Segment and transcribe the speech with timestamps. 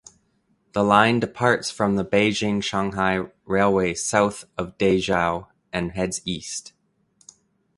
[0.71, 6.73] The line departs from the Beijing–Shanghai railway south of Dezhou and heads east.